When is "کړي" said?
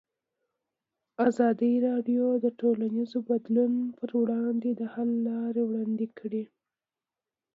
6.19-6.43